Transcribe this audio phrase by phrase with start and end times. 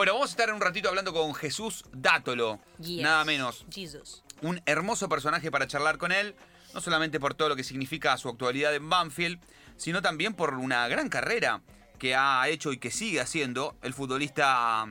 [0.00, 3.02] Bueno, vamos a estar en un ratito hablando con Jesús Dátolo, Yes.
[3.02, 3.66] nada menos.
[3.70, 4.22] Jesus.
[4.40, 6.34] Un hermoso personaje para charlar con él,
[6.72, 9.38] no solamente por todo lo que significa su actualidad en Banfield,
[9.76, 11.60] sino también por una gran carrera
[11.98, 14.86] que ha hecho y que sigue haciendo el futbolista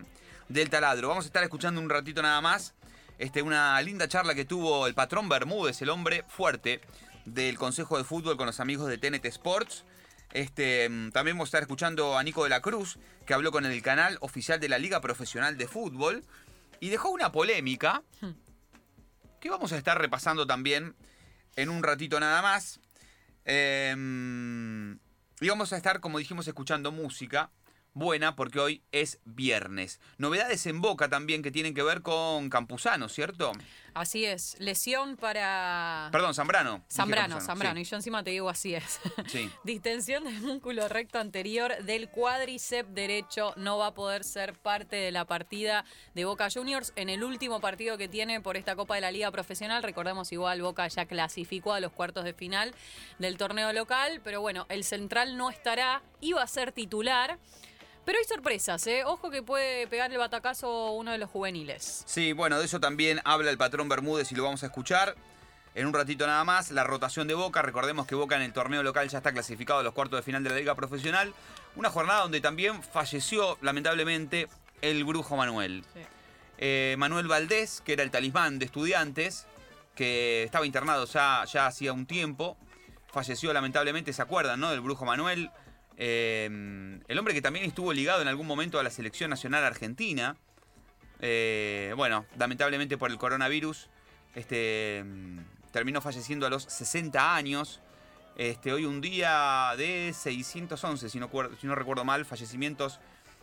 [0.48, 1.08] del taladro.
[1.08, 2.76] Vamos a estar escuchando un ratito nada más
[3.18, 6.82] este, una linda charla que tuvo el patrón Bermúdez, el hombre fuerte
[7.26, 9.86] del Consejo de Fútbol con los amigos de TNT Sports.
[10.32, 13.66] Este, mm, también vamos a estar escuchando a Nico de la Cruz, que habló con
[13.66, 16.24] el canal oficial de la Liga Profesional de Fútbol
[16.80, 18.04] y dejó una polémica
[19.40, 20.96] que vamos a estar repasando también
[21.56, 22.80] en un ratito nada más.
[23.46, 23.96] Eh,
[25.42, 27.50] y vamos a estar, como dijimos, escuchando música
[27.94, 30.00] buena porque hoy es viernes.
[30.18, 33.52] Novedades en Boca también que tienen que ver con Campuzano, ¿cierto?
[33.94, 34.56] Así es.
[34.60, 36.10] Lesión para.
[36.12, 36.84] Perdón, Zambrano.
[36.90, 37.76] Zambrano, Zambrano.
[37.76, 37.82] sí.
[37.82, 39.00] Y yo encima te digo así es.
[39.28, 39.50] Sí.
[39.64, 45.12] Distensión del músculo recto anterior del cuádriceps derecho no va a poder ser parte de
[45.12, 49.02] la partida de Boca Juniors en el último partido que tiene por esta Copa de
[49.02, 49.84] la Liga Profesional.
[49.84, 52.74] Recordemos igual Boca ya clasificó a los cuartos de final
[53.18, 57.40] del torneo local, pero bueno, el central no estará, iba a ser titular.
[58.10, 59.04] Pero hay sorpresas, ¿eh?
[59.06, 62.02] Ojo que puede pegar el batacazo uno de los juveniles.
[62.08, 65.14] Sí, bueno, de eso también habla el patrón Bermúdez y lo vamos a escuchar.
[65.76, 67.62] En un ratito nada más, la rotación de Boca.
[67.62, 70.44] Recordemos que Boca en el torneo local ya está clasificado a los cuartos de final
[70.44, 71.36] de la Liga Profesional.
[71.76, 74.48] Una jornada donde también falleció, lamentablemente,
[74.82, 75.86] el brujo Manuel.
[75.94, 76.00] Sí.
[76.58, 79.46] Eh, Manuel Valdés, que era el talismán de estudiantes,
[79.94, 82.58] que estaba internado ya, ya hacía un tiempo.
[83.14, 84.72] Falleció, lamentablemente, ¿se acuerdan, no?
[84.72, 85.52] Del brujo Manuel.
[86.02, 86.46] Eh,
[87.08, 90.38] el hombre que también estuvo ligado en algún momento a la selección nacional argentina.
[91.20, 93.90] Eh, bueno, lamentablemente por el coronavirus,
[94.34, 95.40] este, mm,
[95.74, 97.82] terminó falleciendo a los 60 años.
[98.38, 103.02] Este, hoy un día de 611, si no, recuerdo mal, fallecimientos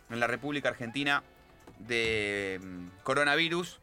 [0.09, 1.21] en la República Argentina
[1.77, 3.79] de mm, coronavirus.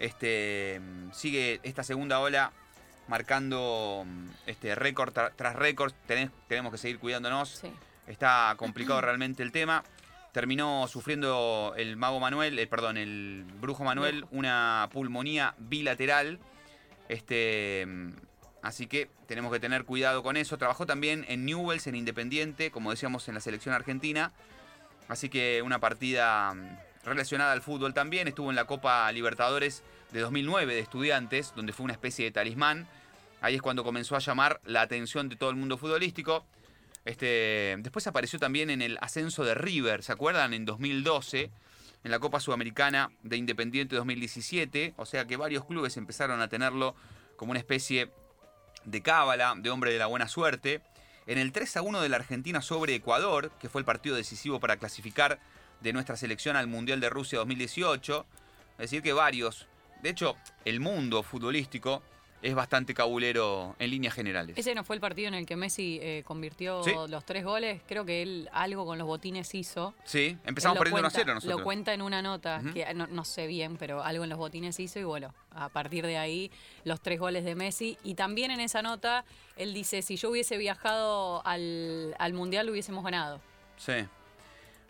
[0.00, 0.80] Este,
[1.12, 2.50] sigue esta segunda ola
[3.06, 4.04] marcando
[4.46, 5.92] este, récord tra- tras récord.
[6.48, 7.50] Tenemos que seguir cuidándonos.
[7.50, 7.72] Sí.
[8.08, 9.84] Está complicado realmente el tema.
[10.32, 16.38] Terminó sufriendo el mago Manuel, eh, perdón, el brujo Manuel, una pulmonía bilateral.
[17.08, 17.86] Este,
[18.62, 20.56] así que tenemos que tener cuidado con eso.
[20.56, 24.32] Trabajó también en Newells, en Independiente, como decíamos en la selección argentina.
[25.08, 28.26] Así que una partida mm, relacionada al fútbol también.
[28.26, 29.82] Estuvo en la Copa Libertadores
[30.12, 32.86] de 2009 de estudiantes, donde fue una especie de talismán.
[33.42, 36.46] Ahí es cuando comenzó a llamar la atención de todo el mundo futbolístico.
[37.08, 40.52] Este, después apareció también en el ascenso de River, ¿se acuerdan?
[40.52, 41.50] En 2012,
[42.04, 44.92] en la Copa Sudamericana de Independiente 2017.
[44.98, 46.94] O sea que varios clubes empezaron a tenerlo
[47.36, 48.10] como una especie
[48.84, 50.82] de cábala, de hombre de la buena suerte.
[51.26, 54.60] En el 3 a 1 de la Argentina sobre Ecuador, que fue el partido decisivo
[54.60, 55.38] para clasificar
[55.80, 58.26] de nuestra selección al Mundial de Rusia 2018.
[58.72, 59.66] Es decir, que varios.
[60.02, 60.36] De hecho,
[60.66, 62.02] el mundo futbolístico
[62.40, 64.56] es bastante cabulero en líneas generales.
[64.56, 66.92] Ese no fue el partido en el que Messi eh, convirtió Sí.
[67.08, 67.80] los tres goles.
[67.88, 69.92] Creo que él algo con los botines hizo.
[70.04, 71.58] Sí, empezamos perdiendo 1 a cuenta- 0 nosotros.
[71.58, 74.78] Lo cuenta en una nota, que no, no sé bien, pero algo en los botines
[74.78, 76.50] hizo y bueno, a partir de ahí
[76.84, 77.98] los tres goles de Messi.
[78.04, 79.24] Y también en esa nota
[79.56, 83.40] él dice, si yo hubiese viajado al, al Mundial lo hubiésemos ganado.
[83.78, 83.94] Sí.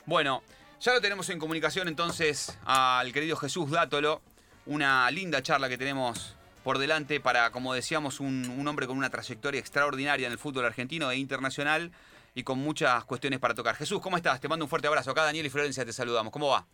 [0.06, 0.42] Bueno,
[0.80, 4.20] ya lo tenemos en comunicación entonces al querido Jesús Dátolo.
[4.66, 6.36] Una linda charla que tenemos
[6.68, 10.66] por delante para, como decíamos, un, un hombre con una trayectoria extraordinaria en el fútbol
[10.66, 11.92] argentino e internacional
[12.34, 13.74] y con muchas cuestiones para tocar.
[13.74, 14.38] Jesús, ¿cómo estás?
[14.38, 15.10] Te mando un fuerte abrazo.
[15.12, 16.30] Acá Daniel y Florencia te saludamos.
[16.30, 16.66] ¿Cómo va?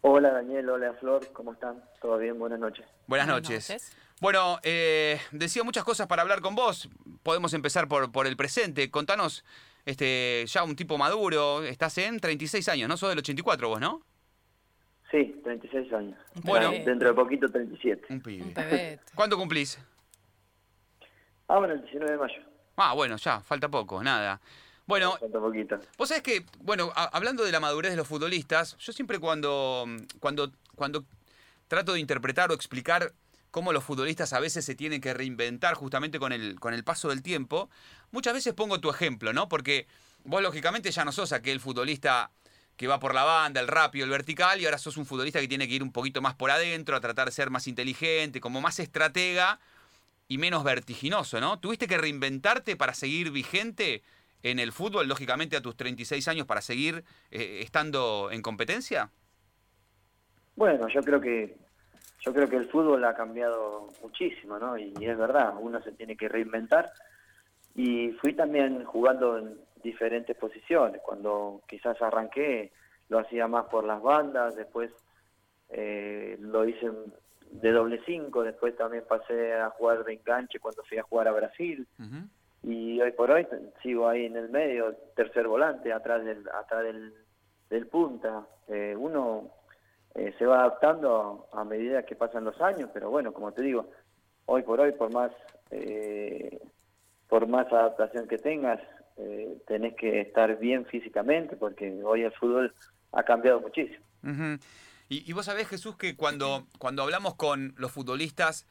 [0.00, 1.84] Hola Daniel, hola Flor, ¿cómo están?
[2.02, 2.36] ¿Todo bien?
[2.36, 2.84] Buenas noches.
[3.06, 3.70] Buenas, Buenas noches.
[3.70, 3.96] noches.
[4.20, 6.88] Bueno, eh, decía muchas cosas para hablar con vos.
[7.22, 8.90] Podemos empezar por, por el presente.
[8.90, 9.44] Contanos,
[9.84, 12.96] este, ya un tipo maduro, estás en 36 años, ¿no?
[12.96, 14.02] Sos del 84 vos, ¿no?
[15.14, 16.18] Sí, 36 años.
[16.42, 16.72] Bueno.
[16.72, 18.06] Dentro de poquito 37.
[18.10, 18.42] Un pibe.
[18.42, 19.00] Un pebete.
[19.14, 19.78] ¿Cuánto cumplís?
[21.46, 22.42] Ahora el 19 de mayo.
[22.76, 24.40] Ah, bueno, ya, falta poco, nada.
[24.86, 25.78] Bueno, Falta poquito.
[25.96, 29.86] vos sabés que, bueno, a- hablando de la madurez de los futbolistas, yo siempre cuando,
[30.18, 31.04] cuando, cuando
[31.68, 33.12] trato de interpretar o explicar
[33.52, 37.08] cómo los futbolistas a veces se tienen que reinventar justamente con el, con el paso
[37.10, 37.70] del tiempo,
[38.10, 39.48] muchas veces pongo tu ejemplo, ¿no?
[39.48, 39.86] Porque
[40.24, 42.30] vos lógicamente ya no sos aquel futbolista
[42.76, 45.48] que va por la banda, el rápido, el vertical, y ahora sos un futbolista que
[45.48, 48.60] tiene que ir un poquito más por adentro, a tratar de ser más inteligente, como
[48.60, 49.60] más estratega
[50.28, 51.58] y menos vertiginoso, ¿no?
[51.60, 54.02] ¿Tuviste que reinventarte para seguir vigente
[54.42, 59.10] en el fútbol, lógicamente a tus 36 años, para seguir eh, estando en competencia?
[60.56, 61.56] Bueno, yo creo que
[62.24, 64.78] yo creo que el fútbol ha cambiado muchísimo, ¿no?
[64.78, 66.90] Y, es verdad, uno se tiene que reinventar.
[67.74, 71.00] Y fui también jugando en diferentes posiciones.
[71.02, 72.72] Cuando quizás arranqué,
[73.08, 74.90] lo hacía más por las bandas, después
[75.68, 76.90] eh, lo hice
[77.52, 81.32] de doble cinco, después también pasé a jugar de enganche cuando fui a jugar a
[81.32, 81.86] Brasil.
[82.64, 83.46] Y hoy por hoy
[83.82, 87.14] sigo ahí en el medio, tercer volante, atrás del, atrás del,
[87.68, 88.46] del punta.
[88.68, 89.50] Eh, uno
[90.14, 93.86] eh, se va adaptando a, medida que pasan los años, pero bueno, como te digo,
[94.46, 95.32] hoy por hoy, por más,
[95.70, 96.60] eh,
[97.28, 98.80] por más adaptación que tengas,
[99.66, 102.74] tenés que estar bien físicamente, porque hoy el fútbol
[103.12, 104.04] ha cambiado muchísimo.
[105.08, 108.66] y, y, vos sabés, Jesús, que cuando, cuando hablamos con los futbolistas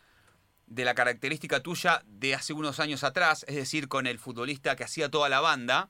[0.67, 4.83] de la característica tuya de hace unos años atrás, es decir, con el futbolista que
[4.83, 5.89] hacía toda la banda,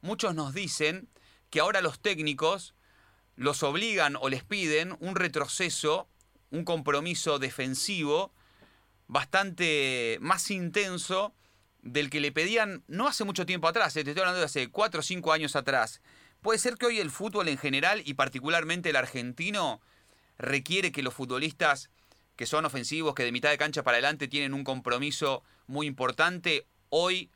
[0.00, 1.08] muchos nos dicen
[1.50, 2.74] que ahora los técnicos
[3.36, 6.08] los obligan o les piden un retroceso,
[6.50, 8.32] un compromiso defensivo
[9.08, 11.34] bastante más intenso
[11.86, 14.70] del que le pedían no hace mucho tiempo atrás, eh, te estoy hablando de hace
[14.70, 16.02] 4 o 5 años atrás.
[16.42, 19.80] Puede ser que hoy el fútbol en general y particularmente el argentino
[20.38, 21.90] requiere que los futbolistas
[22.36, 26.66] que son ofensivos, que de mitad de cancha para adelante tienen un compromiso muy importante,
[26.90, 27.30] hoy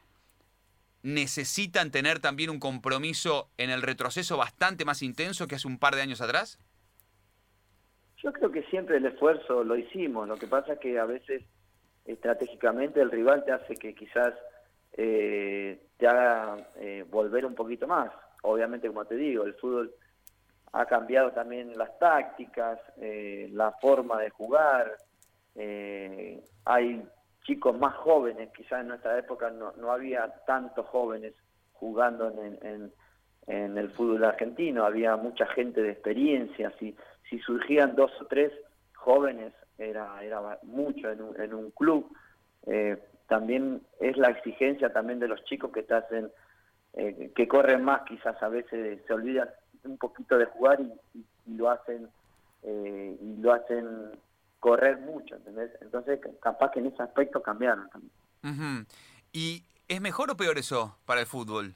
[1.03, 5.95] necesitan tener también un compromiso en el retroceso bastante más intenso que hace un par
[5.95, 6.59] de años atrás?
[8.23, 11.43] Yo creo que siempre el esfuerzo lo hicimos, lo que pasa es que a veces
[12.05, 14.35] estratégicamente el rival te hace que quizás
[14.93, 18.11] eh, te haga eh, volver un poquito más.
[18.43, 19.95] Obviamente, como te digo, el fútbol
[20.73, 24.97] ha cambiado también las tácticas, eh, la forma de jugar.
[25.55, 27.03] Eh, hay
[27.43, 31.35] chicos más jóvenes, quizás en nuestra época no, no había tantos jóvenes
[31.73, 32.93] jugando en, en,
[33.47, 36.95] en, el fútbol argentino, había mucha gente de experiencia, si,
[37.29, 38.53] si surgían dos o tres
[38.95, 39.53] jóvenes
[39.89, 42.11] era, era mucho en un, en un club.
[42.67, 42.97] Eh,
[43.29, 46.31] también es la exigencia también de los chicos que te hacen,
[46.93, 49.49] que corren más, quizás a veces se olvidan
[49.85, 52.09] un poquito de jugar y, lo hacen
[52.63, 54.11] eh, y lo hacen
[54.61, 55.71] correr mucho, ¿entendés?
[55.81, 58.87] Entonces, capaz que en ese aspecto cambiaron también.
[59.33, 61.75] ¿Y es mejor o peor eso para el fútbol?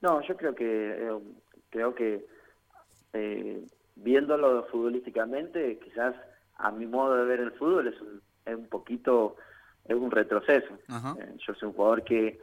[0.00, 1.18] No, yo creo que eh,
[1.70, 2.26] creo que
[3.12, 3.66] eh,
[4.02, 6.14] viéndolo futbolísticamente, quizás
[6.56, 9.36] a mi modo de ver el fútbol es un, es un poquito
[9.86, 10.78] es un retroceso.
[11.38, 12.38] yo soy un jugador que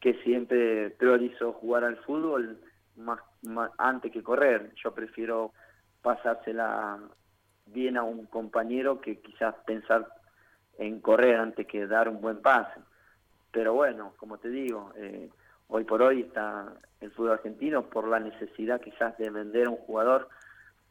[0.00, 2.58] que siempre priorizó jugar al fútbol
[2.96, 3.20] más,
[3.78, 4.72] antes que correr.
[4.82, 5.52] Yo prefiero
[6.02, 6.98] pasársela
[7.66, 10.06] bien a un compañero que quizás pensar
[10.78, 12.78] en correr antes que dar un buen pase.
[13.50, 15.30] Pero bueno, como te digo, eh,
[15.68, 19.78] hoy por hoy está el fútbol argentino por la necesidad quizás de vender a un
[19.78, 20.28] jugador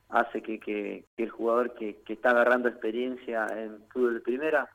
[0.09, 4.69] hace que, que, el jugador que, que, está agarrando experiencia en fútbol de primera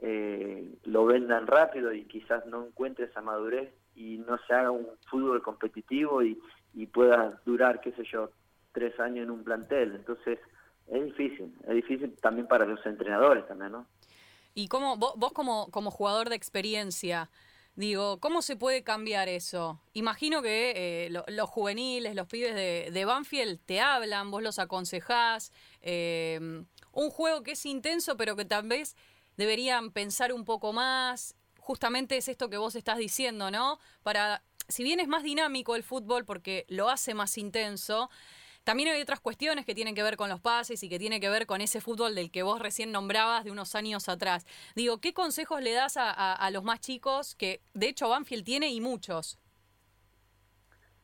[0.00, 4.88] eh, lo vendan rápido y quizás no encuentre esa madurez y no se haga un
[5.08, 6.40] fútbol competitivo y,
[6.74, 8.30] y pueda durar, qué sé yo,
[8.72, 9.94] tres años en un plantel.
[9.94, 10.38] Entonces,
[10.88, 13.86] es difícil, es difícil también para los entrenadores también, ¿no?
[14.54, 17.30] Y cómo, vos, vos como, como jugador de experiencia,
[17.74, 19.80] digo, ¿cómo se puede cambiar eso?
[19.92, 20.72] Imagino que
[21.06, 27.42] eh, los juveniles, los pibes de, Banfield te hablan, vos los aconsejás, eh, un juego
[27.42, 28.96] que es intenso, pero que tal vez
[29.36, 31.34] deberían pensar un poco más.
[31.58, 33.78] Justamente es esto que vos estás diciendo, ¿no?
[34.02, 38.10] Para si bien es más dinámico el fútbol porque lo hace más intenso,
[38.64, 41.28] también hay otras cuestiones que tienen que ver con los pases y que tienen que
[41.28, 44.46] ver con ese fútbol del que vos recién nombrabas de unos años atrás.
[44.74, 48.80] Digo, ¿qué consejos le das a, los más chicos que de hecho Banfield tiene y
[48.80, 49.38] muchos?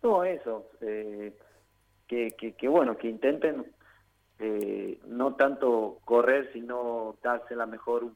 [0.03, 1.37] No, eso, eh,
[2.07, 3.67] que, que, bueno, que intenten
[4.38, 8.07] eh, no tanto correr, sino darse la mejor,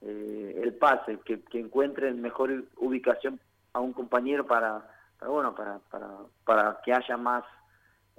[0.00, 3.38] eh, el pase, que, que encuentren mejor ubicación
[3.74, 4.88] a un compañero para,
[5.26, 6.08] bueno para, para,
[6.44, 7.44] para que haya más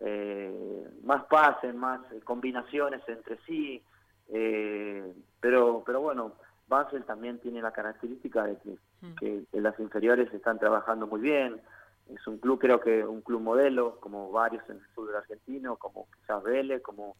[0.01, 3.81] eh, más pases más combinaciones entre sí
[4.29, 6.33] eh, pero pero bueno
[6.67, 9.15] Basel también tiene la característica de que, mm.
[9.15, 11.59] que las inferiores están trabajando muy bien
[12.13, 15.75] es un club creo que un club modelo como varios en el sur del argentino
[15.77, 17.15] como quizás Vélez como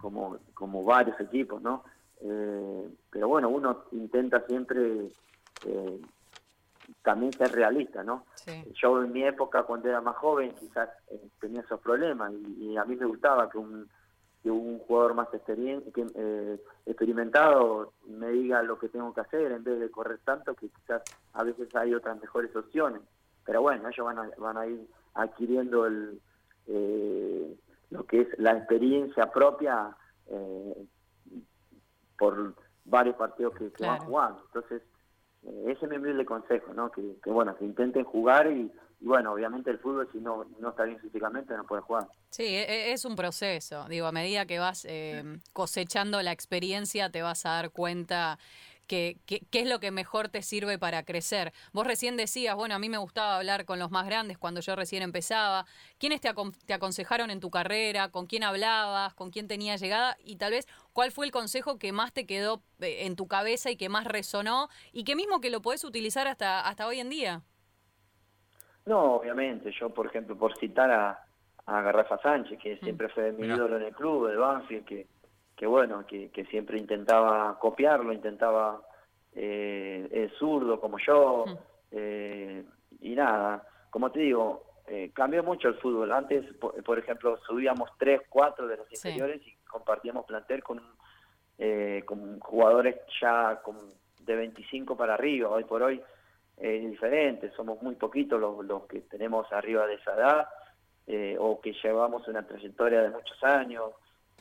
[0.00, 1.84] como como varios equipos no
[2.22, 5.10] eh, pero bueno uno intenta siempre
[5.66, 6.00] eh,
[7.02, 8.26] también ser realista, ¿no?
[8.74, 12.84] Yo en mi época, cuando era más joven, quizás eh, tenía esos problemas y, a
[12.84, 13.88] mí me gustaba que un,
[14.42, 19.80] que un jugador más eh, experimentado me diga lo que tengo que hacer en vez
[19.80, 21.02] de correr tanto, que quizás
[21.32, 23.00] a veces hay otras mejores opciones.
[23.44, 26.20] Pero bueno, ellos van a, van a ir adquiriendo el,
[26.66, 27.56] eh,
[27.90, 29.96] lo que es la experiencia propia
[32.16, 32.54] por
[32.84, 34.42] varios partidos que, van jugando.
[34.46, 34.82] Entonces,
[35.42, 36.90] ese es mi humilde consejo, ¿no?
[36.90, 38.70] Que, bueno, que intenten jugar y,
[39.00, 42.08] bueno, obviamente el fútbol si no, no está bien físicamente no puede jugar.
[42.30, 43.86] Sí, e, e, es un proceso.
[43.88, 48.38] Digo, a medida que vas eh, cosechando la experiencia te vas a dar cuenta
[48.90, 51.52] qué, es lo que mejor te sirve para crecer.
[51.72, 54.74] Vos recién decías, bueno, a mí me gustaba hablar con los más grandes cuando yo
[54.74, 55.64] recién empezaba.
[55.98, 56.30] ¿Quiénes te,
[56.66, 58.10] te aconsejaron en tu carrera?
[58.10, 59.14] ¿Con quién hablabas?
[59.14, 60.16] ¿Con quién tenías llegada?
[60.24, 63.70] Y tal vez, ¿cuál fue el consejo que más te quedó eh, en tu cabeza
[63.70, 64.68] y que más resonó?
[64.92, 67.42] Y que mismo que lo podés utilizar hasta, hasta hoy en día.
[68.86, 69.70] No, obviamente.
[69.78, 71.24] Yo, por ejemplo, por citar a,
[71.66, 72.80] a Garrafa Sánchez, que mm.
[72.80, 75.06] siempre fue mi ídolo en el club, de Banfield, que
[75.60, 78.80] que bueno, que, siempre intentaba copiarlo, intentaba
[79.34, 81.44] eh, es zurdo como yo,
[81.90, 82.64] eh,
[83.02, 86.12] y nada, como te digo, eh, cambió mucho el fútbol.
[86.12, 90.80] Antes, por, ejemplo, subíamos tres, cuatro de los inferiores y compartíamos plantel con,
[91.58, 93.76] eh, con jugadores ya con,
[94.18, 95.50] de 25 para arriba.
[95.50, 96.02] Hoy por hoy
[96.56, 100.48] es diferente, somos muy poquitos los, los que tenemos arriba de esa edad
[101.38, 103.90] o que llevamos una trayectoria de muchos años.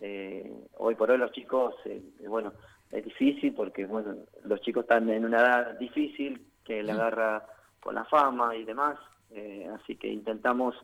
[0.01, 2.53] Eh, hoy por hoy los chicos, eh, bueno,
[2.91, 4.15] es difícil porque bueno,
[4.45, 7.45] los chicos están en una edad difícil que le agarra
[7.79, 8.97] con la fama y demás,
[9.31, 10.75] eh, así que intentamos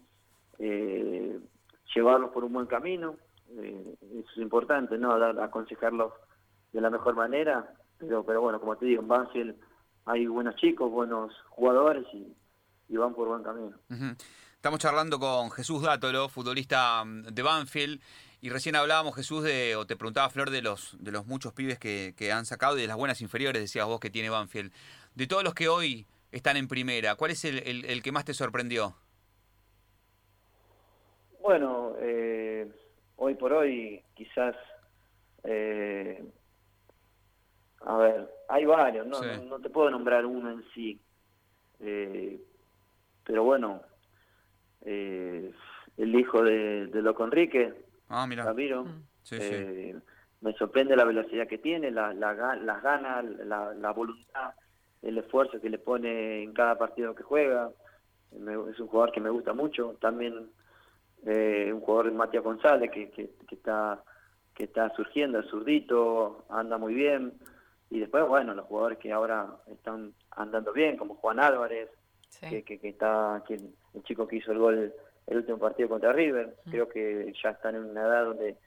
[1.94, 3.16] llevarlos por un buen camino,
[3.58, 5.12] eso es importante, ¿no?
[5.14, 6.14] aconsejarlos
[6.72, 9.56] de la mejor manera, pero, pero bueno, como te digo, en Banfield
[10.06, 13.76] hay buenos chicos, buenos jugadores y, van por buen camino.
[14.56, 18.02] Estamos charlando con Jesús Dátolo, futbolista mm, de Banfield.
[18.42, 21.80] Y recién hablábamos, Jesús, de, o te preguntaba Flor, de los, de los muchos pibes
[21.80, 24.72] que, han sacado y de las buenas inferiores, decías vos, que tiene Banfield.
[25.15, 28.96] De todos los que hoy están en primera, ¿cuál es el, que más te sorprendió?
[31.42, 32.70] Bueno, eh,
[33.15, 34.56] hoy por hoy quizás,
[35.44, 36.24] eh,
[37.82, 39.22] a ver, hay varios, ¿no?
[39.22, 41.00] No, te puedo nombrar uno en sí,
[41.80, 42.42] eh,
[43.24, 43.82] pero bueno,
[44.82, 45.54] el
[45.98, 48.52] hijo de, de Loco Enrique, Ah, mira.
[48.54, 49.04] Mm.
[49.32, 49.96] Eh,
[50.42, 54.54] me sorprende la velocidad que tiene, la, las ganas, la, voluntad,
[55.02, 57.72] el esfuerzo que le pone en cada partido que juega.
[58.32, 59.98] es un jugador que me gusta mucho.
[60.00, 60.50] También
[61.26, 64.04] eh, un jugador Matías González que, que, está
[64.54, 67.34] que está surgiendo, el zurdito, anda muy bien.
[67.90, 71.90] Y después, bueno, los jugadores que ahora están andando bien, como Juan Álvarez,
[72.40, 74.94] que, que, está que el chico que hizo el gol
[75.27, 76.55] el último partido contra River.
[76.70, 78.58] Creo que ya están en una edad donde,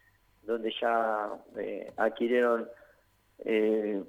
[0.42, 2.68] donde ya eh, adquirieron
[3.44, 4.02] eh,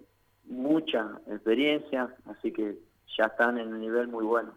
[0.45, 2.77] mucha experiencia, así que
[3.17, 4.53] ya están en un nivel muy bueno.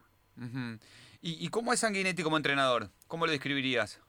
[1.20, 2.88] ¿Y, cómo es Sanguinetti como entrenador?
[3.06, 4.00] ¿Cómo lo describirías?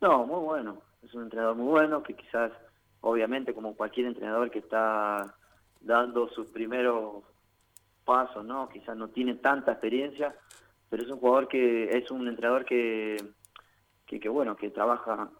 [0.00, 0.82] No, muy bueno.
[1.02, 2.52] Es un entrenador muy bueno que quizás,
[3.00, 5.34] obviamente, como cualquier entrenador que está
[5.80, 7.24] dando sus primeros
[8.04, 8.68] pasos, ¿no?
[8.68, 10.36] Quizás no tiene tanta experiencia,
[10.90, 13.16] pero es un jugador que es un entrenador que,
[14.06, 15.30] que, bueno, que trabaja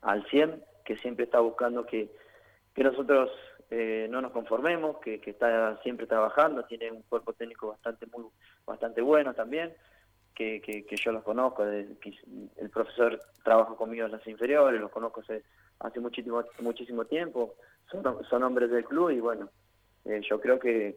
[0.00, 2.10] al 100, que siempre está buscando que,
[2.74, 3.30] que nosotros
[3.70, 8.26] eh, no nos conformemos, que, que, está siempre trabajando, tiene un cuerpo técnico bastante muy
[8.66, 9.74] bastante bueno también,
[10.34, 15.44] que, que, yo los conozco, el profesor trabaja conmigo en las inferiores, los conozco hace,
[15.78, 17.54] hace muchísimo muchísimo tiempo,
[17.90, 19.50] son, son hombres del club y bueno,
[20.04, 20.96] eh, yo creo que,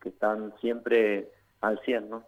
[0.00, 1.28] que, están siempre
[1.60, 2.24] al 100, ¿no?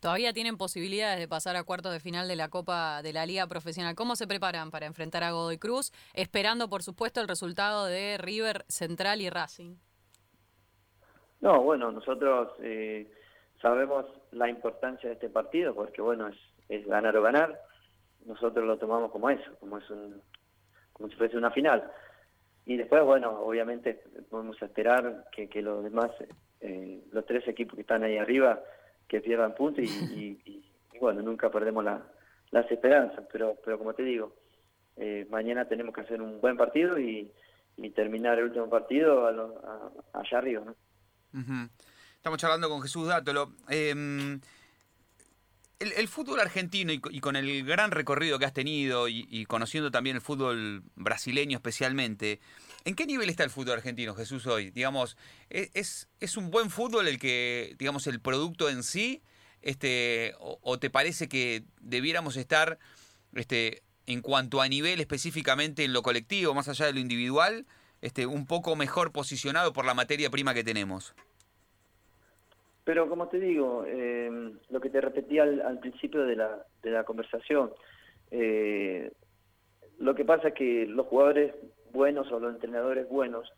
[0.00, 3.46] Todavía tienen posibilidades de pasar a cuartos de final de la Copa de la Liga
[3.46, 3.94] Profesional.
[3.94, 5.92] ¿Cómo se preparan para enfrentar a Godoy Cruz?
[6.14, 9.76] Esperando, por supuesto, el resultado de River Central y Racing.
[11.42, 13.12] No, bueno, nosotros eh,
[13.60, 16.38] sabemos la importancia de este partido porque, bueno, es,
[16.70, 17.60] es, ganar o ganar.
[18.24, 20.22] Nosotros lo tomamos como eso, como, es un,
[20.94, 21.90] como si fuese una final.
[22.64, 26.10] Y después, bueno, obviamente podemos esperar que, que los demás,
[26.60, 28.60] eh, los tres equipos que están ahí arriba,
[29.10, 30.62] que pierdan puntos y,
[31.00, 32.00] bueno, nunca perdemos la,
[32.52, 34.36] las esperanzas, pero, pero como te digo,
[34.96, 37.30] eh, mañana tenemos que hacer un buen partido y,
[37.94, 39.26] terminar el último partido
[40.12, 40.62] allá arriba.
[40.62, 41.68] ¿no?
[42.14, 43.54] Estamos charlando con Jesús Dátolo.
[43.70, 44.38] Em,
[45.78, 50.22] el, fútbol argentino y, con el gran recorrido que has tenido y, conociendo también el
[50.22, 52.38] fútbol brasileño especialmente,
[52.84, 54.70] ¿en qué nivel está el fútbol argentino, Jesús, hoy?
[54.70, 55.16] Digamos,
[55.50, 59.22] ¿e, ¿es, es un buen fútbol el que, digamos, el producto en sí?
[59.62, 62.78] Este, o, te parece que debiéramos estar,
[63.34, 67.66] este, en cuanto a nivel específicamente en lo colectivo, más allá de lo individual,
[68.00, 71.14] este, un poco mejor posicionado por la materia prima que tenemos?
[72.84, 77.04] Pero como te digo, eh, lo que te repetí al, principio de la, de la
[77.04, 77.70] conversación,
[78.30, 79.12] eh,
[79.98, 81.54] lo que pasa es que los jugadores
[81.92, 83.52] buenos o los entrenadores buenos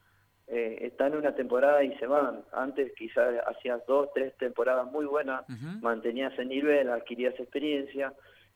[0.48, 2.42] eh, están una temporada y se van.
[2.52, 5.44] Antes quizás hacías dos, tres temporadas muy buenas,
[5.80, 8.12] mantenías el nivel, adquirías experiencia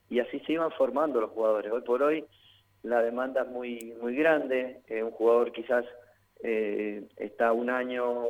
[0.08, 1.72] y así se iban formando los jugadores.
[1.72, 2.24] Hoy por hoy
[2.86, 5.84] la demanda es muy, muy grande, eh, un jugador quizás
[6.42, 8.26] eh, está un año,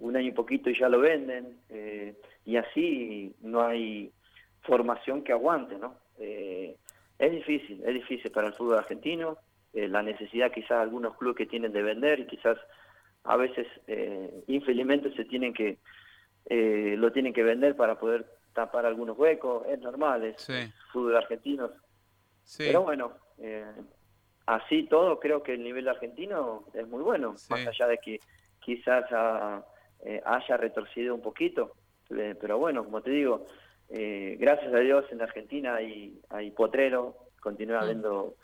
[0.00, 4.12] un año y poquito y ya lo venden, eh, y así no hay
[4.62, 5.96] formación que aguante, ¿no?
[6.18, 9.38] es difícil, es difícil para el fútbol argentino,
[9.72, 12.58] la necesidad quizás algunos clubes que tienen de vender y quizás
[13.24, 13.66] a veces
[14.46, 15.78] infelizmente se tienen que
[16.96, 18.26] lo tienen que vender para poder
[18.58, 20.44] tapar algunos huecos, es normal, es
[20.92, 21.70] fútbol argentino.
[22.56, 23.64] Pero bueno, eh,
[24.46, 28.18] así todo, creo que el nivel argentino es muy bueno, más allá de que
[28.58, 29.04] quizás
[30.04, 31.74] eh, haya retorcido un poquito.
[32.10, 33.46] Eh, pero bueno, como te digo,
[33.88, 37.82] gracias a Dios en Argentina hay, hay potrero, continúa mm.
[37.82, 38.34] habiendo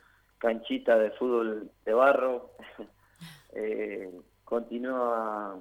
[0.45, 2.51] canchita de fútbol de barro,
[4.45, 5.59] continúa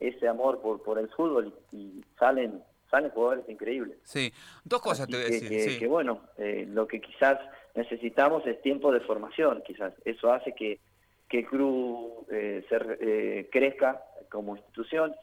[0.00, 3.98] ese amor por, por el fútbol y salen salen jugadores increíbles.
[4.02, 4.32] Sí,
[4.64, 5.78] dos cosas te voy a decir.
[5.78, 7.38] Que, bueno, eh, lo que quizás
[7.74, 9.92] necesitamos es tiempo de formación, quizás.
[10.04, 10.80] Eso hace que,
[11.28, 15.14] que el club eh, se, eh, crezca como institución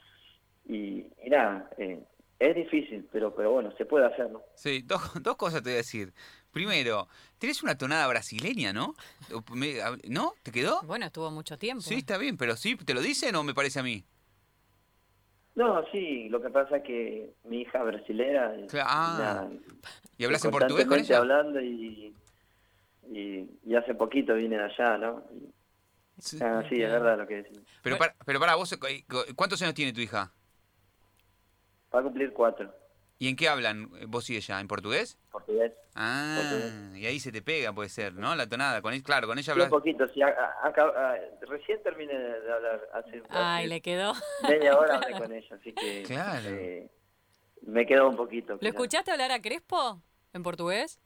[0.68, 1.70] y, nada,
[2.40, 4.44] es difícil, pero, pero bueno, se puede hacer, ¿no?
[4.56, 6.14] Sí, dos, dos cosas te voy a decir.
[6.56, 8.96] Primero, tenés una tonada brasileña, ¿no?
[10.08, 10.34] ¿No?
[10.42, 10.82] ¿Te quedó?
[10.84, 11.82] Bueno, estuvo mucho tiempo.
[11.82, 14.06] Sí, está bien, pero sí, ¿te lo dicen o me parece a mí?
[15.56, 18.56] No, sí, lo que pasa es que mi hija brasilera.
[18.86, 19.50] Ah.
[20.18, 21.18] ¿Y hablas en portugués con ella?
[21.18, 22.16] hablando y,
[23.12, 25.26] y, hace poquito vine de allá, ¿no?
[26.20, 27.60] sí, ah, sí es verdad lo que decís.
[27.84, 28.74] Pero para, pero para vos,
[29.36, 30.32] ¿cuántos años tiene tu hija?
[31.94, 32.74] Va a cumplir cuatro.
[33.18, 34.60] ¿Y en qué hablan vos y ella?
[34.60, 35.18] ¿En portugués?
[35.32, 35.72] Portugués.
[35.96, 38.36] Ah, y ahí se te pega, puede ser, ¿no?
[38.36, 38.82] La tonada.
[38.82, 39.72] Con, claro, con ella hablas...
[39.72, 40.20] un poquito, sí.
[41.48, 44.14] recién terminé de hablar hace un Ay, le quedó.
[44.48, 46.04] Media hora hablé con ella, así que...
[46.04, 46.50] Claro.
[46.50, 46.90] Eh,
[47.62, 48.58] me quedó un poquito.
[48.60, 50.02] ¿Lo escuchaste hablar a Crespo
[50.34, 51.00] en portugués?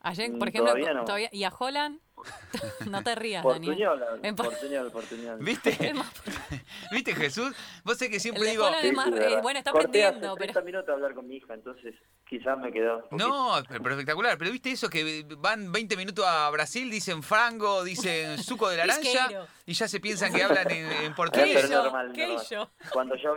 [0.00, 2.00] Ayer, por mm, ejemplo, todavía, ¿y a Holland?
[2.90, 4.34] no te rías, Portuñol, Daniel.
[4.34, 5.38] Portuñol, portuñol.
[5.40, 5.94] ¿Viste?
[6.92, 7.54] ¿Viste, Jesús?
[7.84, 8.66] Vos sé que siempre digo...
[8.82, 10.52] Eh, bueno, está aprendiendo, pero...
[10.52, 11.94] 30 minutos a hablar con mi hija, entonces
[12.28, 13.06] quizás me quedó...
[13.10, 14.38] No, pero espectacular.
[14.38, 19.46] Pero ¿viste eso que van 20 minutos a Brasil, dicen frango, dicen suco de naranja
[19.66, 21.68] y ya se piensan que hablan en, portugués?
[22.14, 22.70] ¿Qué yo?
[22.92, 23.36] Cuando yo,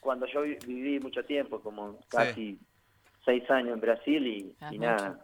[0.00, 2.58] cuando yo viví mucho tiempo, como casi
[3.24, 5.18] seis años en Brasil y, y nada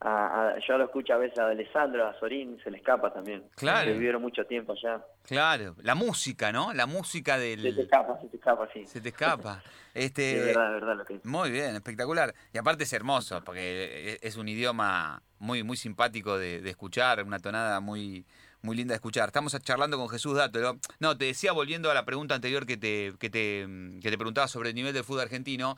[0.00, 3.44] a, yo lo escucho a veces a Alessandro, a Sorín, se le escapa también.
[3.56, 3.92] Claro.
[3.92, 5.04] Vivieron mucho tiempo allá.
[5.24, 6.72] Claro, la música, ¿no?
[6.72, 7.62] La música del...
[7.62, 8.86] Se te escapa, se te escapa, sí.
[8.86, 9.62] Se te escapa.
[9.94, 10.40] Este...
[10.44, 12.32] verdad, verdad lo que Muy bien, espectacular.
[12.52, 17.80] Y aparte es hermoso, porque es un idioma muy, muy simpático de, escuchar, una tonada
[17.80, 18.24] muy,
[18.62, 19.30] muy linda de escuchar.
[19.30, 20.76] Estamos charlando con Jesús Dato.
[21.00, 23.66] No, te decía, volviendo a la pregunta anterior que te, que te,
[24.00, 25.76] que te preguntaba sobre el nivel del fútbol argentino,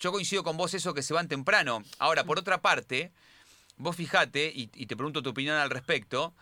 [0.00, 1.82] yo coincido con vos eso que se van temprano.
[2.00, 3.12] Ahora, por otra parte
[3.80, 6.34] vos fijate, y, te pregunto tu opinión al respecto,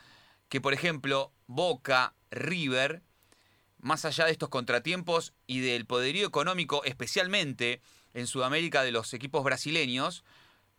[0.48, 3.03] que por ejemplo Boca, River,
[3.79, 7.81] más allá de estos contratiempos y del poderío económico, especialmente
[8.12, 10.24] en Sudamérica de los equipos brasileños,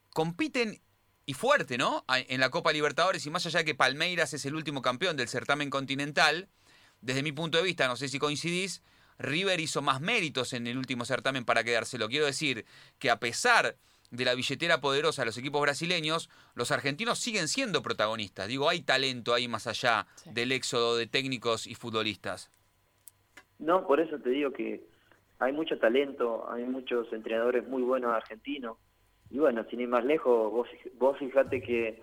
[0.09, 0.81] compiten
[1.25, 2.03] y fuerte, ¿no?
[2.09, 5.29] En la Copa Libertadores y más allá de que Palmeiras es el último campeón del
[5.29, 6.49] certamen continental,
[6.99, 8.81] desde mi punto de vista, no sé si coincidís,
[9.17, 12.09] River hizo más méritos en el último certamen para quedárselo.
[12.09, 12.65] Quiero decir
[12.97, 13.77] que a pesar
[14.11, 18.47] de la billetera poderosa de los equipos brasileños, los argentinos siguen siendo protagonistas.
[18.47, 22.51] Digo, hay talento ahí más allá del éxodo de técnicos y futbolistas.
[23.59, 24.83] No, por eso te digo que
[25.39, 28.77] hay mucho talento, hay muchos entrenadores muy buenos argentinos.
[29.29, 30.67] Y bueno, sin ir más lejos, vos,
[30.97, 32.01] vos fijate que,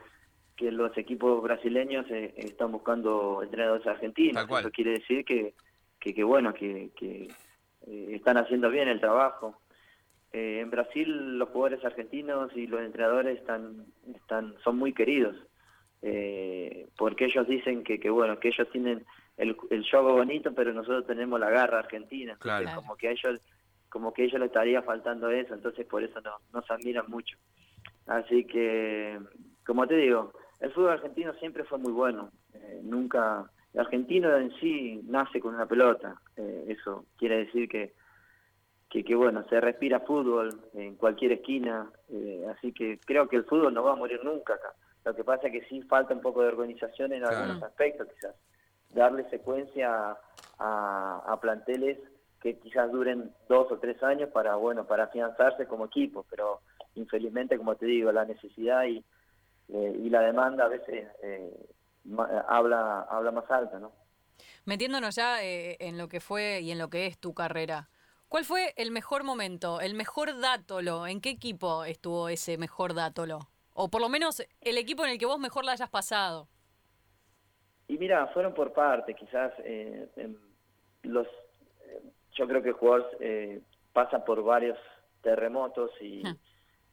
[0.57, 4.47] que los equipos brasileños eh, están buscando entrenadores argentinos.
[4.49, 5.55] Eso quiere decir que,
[5.99, 7.29] que, bueno, que, que
[7.87, 9.61] eh, están haciendo bien el trabajo.
[10.37, 15.35] Eh, en Brasil los jugadores argentinos y los entrenadores están, están son muy queridos
[16.03, 19.07] eh, porque ellos dicen que, que bueno que ellos tienen
[19.39, 22.37] el, el juego bonito pero nosotros tenemos la garra argentina.
[22.75, 23.41] Como que a ellos
[23.89, 27.39] como que a ellos le estaría faltando eso entonces por eso no nos admiran mucho.
[28.07, 29.19] Así que
[29.65, 32.31] como te digo el fútbol argentino siempre fue muy bueno.
[32.53, 37.95] Eh, nunca el argentino en sí nace con una pelota eso quiere decir que
[39.05, 43.75] que, bueno, se respira fútbol en cualquier esquina, eh, así que creo que el fútbol
[43.75, 44.73] no va a morir nunca acá.
[45.05, 48.35] Lo que pasa es que sí falta un poco de organización en algunos aspectos, quizás.
[48.91, 50.17] Darle secuencia
[50.59, 51.99] a, a, planteles
[52.41, 56.61] que quizás duren dos o tres años para, bueno, para afianzarse como equipo, pero
[56.95, 59.05] infelizmente, como te digo, la necesidad y,
[59.69, 61.53] eh, y la demanda a veces eh,
[62.49, 63.93] habla, habla más alta, ¿no?
[64.65, 67.89] Metiéndonos ya eh, en lo que fue y en lo que es tu carrera.
[68.29, 71.07] ¿Cuál fue el mejor momento, el mejor dátolo?
[71.07, 73.49] ¿En qué equipo estuvo ese mejor dátolo?
[73.73, 76.49] O por lo menos el equipo en el que vos mejor la hayas pasado.
[77.89, 80.09] Y mira, fueron por parte, quizás eh,
[81.03, 83.61] los, eh, yo creo que el jugador eh,
[83.93, 84.79] pasa por varios
[85.23, 86.23] terremotos y,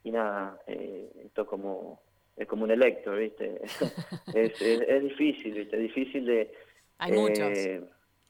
[0.04, 2.02] y nada, eh, esto como
[2.36, 3.62] es como un electro, ¿viste?
[4.36, 5.76] es, es, difícil, ¿viste?
[5.76, 6.52] Es difícil de,
[6.98, 7.52] Hay muchos,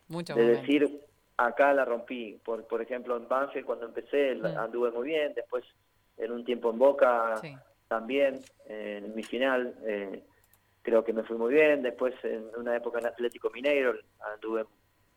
[0.08, 1.02] muchos de decir,
[1.38, 2.40] acá la rompí.
[2.44, 5.64] Por, por ejemplo, en Banfield cuando empecé anduve muy bien, después
[6.18, 7.42] en un tiempo en Boca
[7.88, 10.24] también, en mi final eh,
[10.82, 13.94] creo que me fui muy bien, después en una época en Atlético Mineiro
[14.34, 14.66] anduve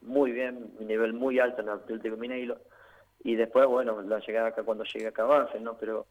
[0.03, 2.59] muy bien, mi nivel muy alto en Atlético Mineiro,
[3.25, 5.77] y después, bueno, la llegada acá cuando llegué acá a Banfield, ¿no?
[5.79, 6.07] Pero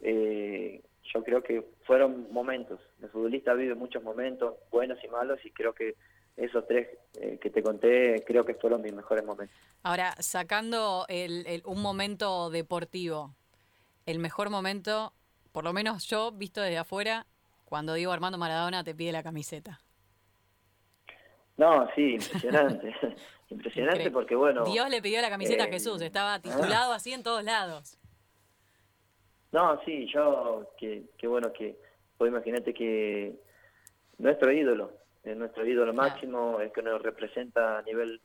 [0.00, 0.82] eh,
[1.14, 5.72] yo creo que fueron momentos, el futbolista vive muchos momentos, buenos y malos, y creo
[5.74, 5.94] que
[6.36, 9.56] esos tres eh, que te conté creo que fueron mis mejores momentos.
[9.82, 13.34] Ahora, sacando el, un momento deportivo,
[14.04, 15.12] el mejor momento,
[15.52, 17.26] por lo menos yo, visto desde afuera,
[17.64, 19.80] cuando digo Armando Maradona te pide la camiseta.
[21.56, 22.94] No, sí, impresionante.
[23.48, 24.64] impresionante porque, bueno...
[24.64, 26.42] Dios le pidió la camiseta a eh, Jesús, estaba ah.
[26.42, 27.98] titulado así en todos lados.
[29.52, 31.78] No, sí, yo, que, que bueno, que,
[32.18, 33.40] pues imagínate que
[34.18, 34.92] nuestro ídolo,
[35.26, 38.20] es nuestro ídolo máximo, es que nos representa a nivel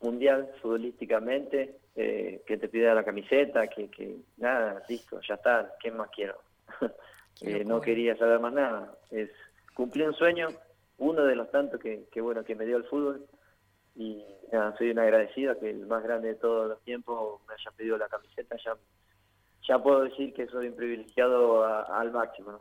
[0.00, 5.92] mundial futbolísticamente, eh, que te pida la camiseta, que, que nada, listo, ya está, ¿qué
[5.92, 6.40] más quiero?
[7.42, 8.92] eh, no quería saber más nada.
[9.10, 9.30] Es
[9.74, 10.48] cumplir un sueño,
[10.98, 13.26] uno de los tantos que, que bueno que me dio el fútbol
[13.94, 17.70] y nada, soy un agradecido que el más grande de todos los tiempos me haya
[17.76, 18.76] pedido la camiseta, ya
[19.66, 22.60] ya puedo decir que soy un privilegiado al máximo.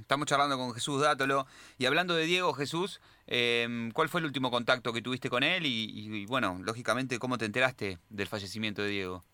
[0.00, 1.46] Estamos charlando con Jesús Dátolo
[1.78, 5.64] y hablando de Diego Jesús, em, ¿cuál fue el último contacto que tuviste con él
[5.66, 9.24] y, bueno, lógicamente cómo te enteraste del fallecimiento de Diego?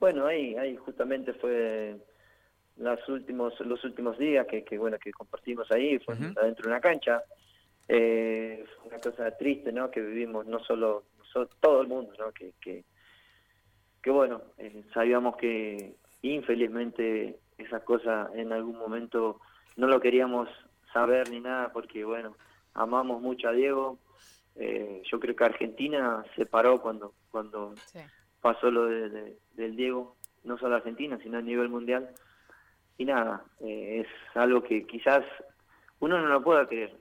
[0.00, 1.96] Bueno, ahí, ahí justamente fue
[2.76, 6.80] los últimos los últimos días que, que bueno que compartimos ahí, fue adentro de una
[6.80, 7.22] cancha.
[7.88, 9.90] Eh, fue una cosa triste, ¿no?
[9.90, 11.04] Que vivimos no solo,
[11.60, 12.30] todo el mundo, ¿no?
[12.32, 12.84] Que, que
[14.02, 19.40] que bueno, eh, sabíamos que infelizmente esa cosa en algún momento
[19.76, 20.48] no lo queríamos
[20.92, 22.36] saber ni nada porque bueno,
[22.74, 23.98] amamos mucho a Diego.
[24.56, 27.74] Eh, yo creo que Argentina se paró cuando cuando
[28.40, 32.08] pasó lo de, del Diego, no solo Argentina, sino a nivel mundial.
[32.96, 35.24] Y nada, eh, es algo que quizás
[36.00, 36.96] uno no lo pueda creer.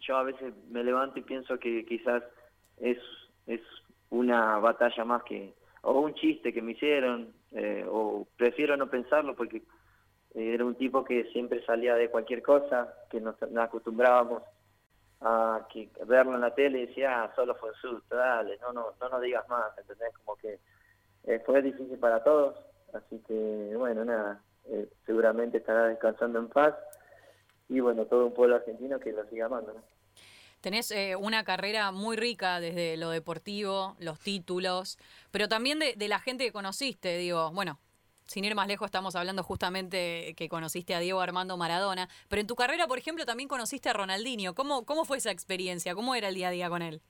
[0.00, 2.22] Yo a veces me levanto y pienso que quizás
[2.78, 2.98] es,
[3.46, 3.60] es
[4.10, 9.34] una batalla más que, o un chiste que me hicieron, eh, o prefiero no pensarlo
[9.36, 9.58] porque
[10.34, 14.42] eh, era un tipo que siempre salía de cualquier cosa, que nos, acostumbrábamos
[15.20, 18.72] a que verlo en la tele y decía, ah, solo fue un susto, dale, no,
[18.72, 20.12] no, no nos digas más, ¿entendés?
[20.18, 20.58] Como que
[21.24, 22.56] eh, fue difícil para todos,
[22.92, 24.42] así que bueno, nada,
[25.04, 26.74] seguramente estará descansando en paz
[27.68, 29.91] y bueno, todo un pueblo argentino que lo siga amando, ¿no?
[30.62, 34.96] Tenés eh, una carrera muy rica desde lo deportivo, los títulos,
[35.32, 37.80] pero también de, la gente que conociste, digo, bueno,
[38.26, 42.46] sin ir más lejos, estamos hablando justamente que conociste a Diego Armando Maradona, pero en
[42.46, 44.54] tu carrera, por ejemplo, también conociste a Ronaldinho.
[44.54, 45.96] ¿Cómo, cómo fue esa experiencia?
[45.96, 47.00] ¿Cómo era el día a día con él?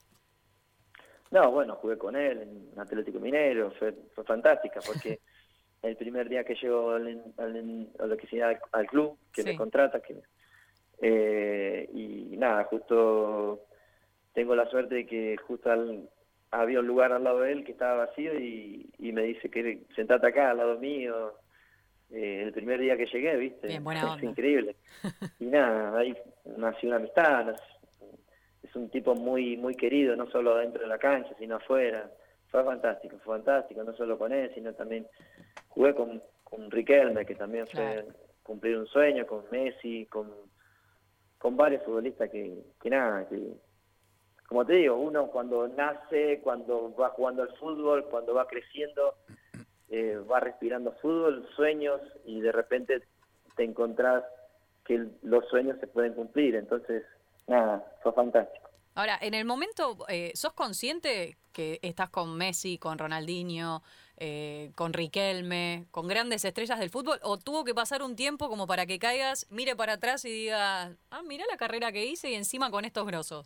[1.31, 5.21] No, bueno, jugué con él en Atlético Minero, fue, fantástica, porque
[5.83, 7.23] el primer día que llegó al,
[8.19, 10.23] que sea, al, club, que me contrata, que
[11.05, 13.67] eh, y nada, justo
[14.33, 15.69] tengo la suerte de que justo
[16.53, 20.29] había un lugar al lado de él que estaba vacío y, me dice que sentate
[20.29, 21.35] acá al lado mío.
[22.11, 23.69] Eh, el primer día que llegué, ¿viste?
[23.69, 24.77] Es increíble.
[25.41, 26.17] Y nada, ahí
[26.57, 27.57] nació una amistad.
[28.63, 32.09] Es un tipo muy muy querido, no solo dentro de la cancha, sino afuera.
[32.47, 35.07] Fue fantástico, fue fantástico, no solo con él, sino también
[35.69, 38.05] jugué con, con Riquelme, que también fue
[38.43, 40.31] cumplir un sueño, con Messi, con
[41.43, 43.53] con varios futbolistas que, que nada, que
[44.47, 49.17] como te digo, uno cuando nace, cuando va jugando al fútbol, cuando va creciendo,
[49.89, 53.03] eh, va respirando fútbol, sueños y de repente
[53.57, 54.23] te encontrás
[54.85, 56.55] que los sueños se pueden cumplir.
[56.55, 57.03] Entonces,
[57.49, 58.71] nada, fue fantástico.
[58.95, 63.83] Ahora, en el momento, eh, ¿sos consciente que estás con Messi, con Ronaldinho,
[64.17, 67.19] eh, con Riquelme, con grandes estrellas del fútbol?
[67.23, 70.97] ¿O tuvo que pasar un tiempo como para que caigas, mire para atrás y digas,
[71.11, 73.45] ah, mira la carrera que hice y encima con estos grosos?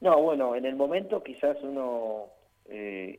[0.00, 2.26] No, bueno, en el momento quizás uno
[2.66, 3.18] eh,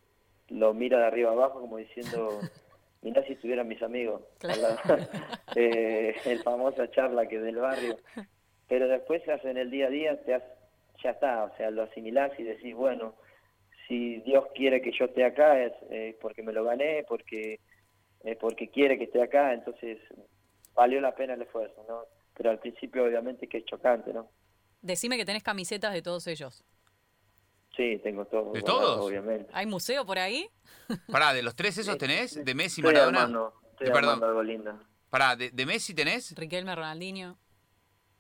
[0.49, 2.39] lo mira de arriba abajo como diciendo,
[3.02, 4.21] mira si estuvieran mis amigos.
[5.56, 7.97] el famosa charla que del barrio.
[8.67, 10.43] Pero después se hace en el día a día, te has
[11.04, 13.13] ya está, o sea, lo asimilás y decís, bueno,
[13.89, 17.60] si Dios quiere que yo esté acá es eh, porque me lo gané, porque
[18.23, 19.97] eh, porque quiere que esté acá, entonces
[20.73, 22.04] valió la pena el esfuerzo, ¿no?
[22.38, 24.30] Pero al principio obviamente que es chocante, ¿no?
[24.82, 26.63] Decime que tenés camisetas de todos ellos.
[27.75, 28.54] Sí, tengo todo.
[28.54, 29.06] ¿De guardado, todos?
[29.08, 29.49] Obviamente.
[29.54, 30.47] ¿Hay museo por ahí?
[31.12, 32.43] Pará, ¿de los tres esos tenés?
[32.45, 33.19] ¿De Messi, Estoy Maradona?
[33.23, 34.23] armando, estoy Eh, perdón.
[34.23, 34.80] algo lindo.
[35.10, 36.36] Pará, ¿de, de Messi tenés?
[36.36, 37.38] Riquelme, Ronaldinho.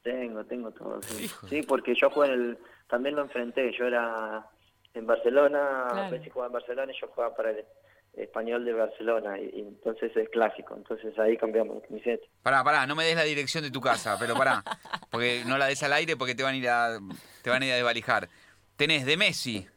[0.01, 1.01] Tengo, tengo todo.
[1.49, 3.71] Sí, porque yo jugué en el, también lo enfrenté.
[3.77, 4.45] Yo era
[4.93, 6.11] en Barcelona, Claro.
[6.11, 7.65] Messi jugaba en Barcelona y yo jugaba para el
[8.13, 9.39] español de Barcelona.
[9.39, 10.75] Y, y entonces es clásico.
[10.75, 12.25] Entonces ahí cambiamos la camiseta.
[12.43, 14.63] Pará, pará, no me des la dirección de tu casa, pero pará.
[15.11, 16.99] Porque no la des al aire porque te van a ir a,
[17.41, 18.29] te van a ir a desvalijar.
[18.75, 19.67] Tenés de Messi.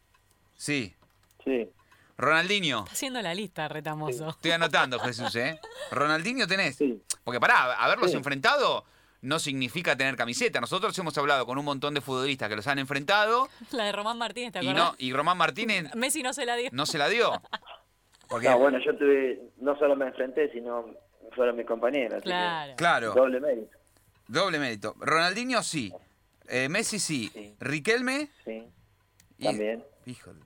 [0.56, 0.94] Sí.
[1.44, 1.68] Sí,
[2.18, 2.80] Ronaldinho.
[2.80, 4.28] Está haciendo la lista, retamoso.
[4.28, 5.58] Estoy anotando, Jesús, ¿eh?
[5.90, 6.76] Ronaldinho tenés.
[6.76, 7.02] sí.
[7.24, 8.16] Porque pará, haberlos Sí.
[8.16, 8.84] enfrentado
[9.22, 10.60] no significa tener camiseta.
[10.60, 14.18] Nosotros hemos hablado con un montón de futbolistas que los han enfrentado La de Román
[14.18, 16.68] Martínez, ¿te y, no, y Román Martínez Messi no se la dio.
[16.72, 17.32] no se la dio.
[18.28, 20.86] Porque, No, bueno, yo tuve, no solo me enfrenté, sino
[21.34, 22.22] fueron mis compañeros.
[22.22, 22.74] Claro.
[22.76, 23.76] claro, Doble mérito.
[24.26, 24.94] doble mérito.
[25.00, 25.92] Ronaldinho sí.
[26.48, 27.30] Eh, Messi sí.
[27.32, 27.54] Sí.
[27.60, 28.30] Riquelme.
[28.44, 28.62] Sí,
[29.38, 29.84] y- también.
[30.06, 30.40] Híjole.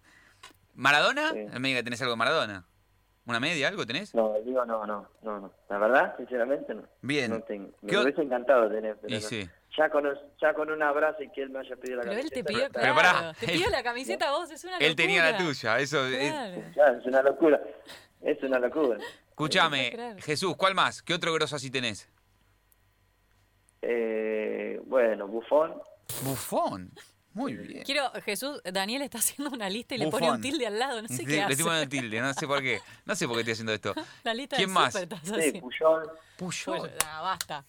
[0.75, 1.31] ¿Maradona?
[1.33, 1.39] Sí.
[1.61, 2.67] Me diga que tenés algo de Maradona.
[3.27, 4.15] ¿Una media, algo tenés?
[4.15, 5.53] No, digo no, no, no, no.
[5.69, 6.85] La verdad, sinceramente no.
[7.03, 7.31] Bien.
[7.31, 7.71] No tengo.
[7.83, 9.29] Me ¿Qué hubiese encantado tener, pero Y no.
[9.29, 9.51] sí.
[9.77, 12.15] ya, con, un- ya con un abrazo y que él me haya pedido la Pero
[12.21, 12.71] él te camiseta, pidió.
[12.73, 14.87] Pero claro, pará, te él- pidió la camiseta a vos, es una locura.
[14.89, 15.79] Él tenía la tuya.
[15.81, 16.75] Eso es-.
[16.77, 17.61] Ya, es una locura.
[18.23, 18.99] Es una locura.
[19.31, 20.17] Escúchame.
[20.21, 21.03] Jesús, ¿cuál más?
[21.03, 22.09] ¿Qué otro grosso así tenés?
[23.83, 25.75] Eh, bueno, Bufón.
[26.23, 26.93] Bufón.
[27.37, 27.83] Muy bien.
[27.85, 31.09] Quiero, Jesús, Daniel está haciendo una lista y le pone un tilde al lado, no
[31.09, 31.53] sé Sí, qué le hace.
[31.53, 32.81] estoy poniendo tilde, no sé por qué.
[33.05, 33.95] No sé por qué estoy haciendo esto.
[34.25, 34.95] La lista ¿Quién de más?
[34.95, 35.61] estás Sí.
[35.61, 36.11] Puyol.
[36.39, 36.91] Puyol.
[37.07, 37.65] Ah, basta.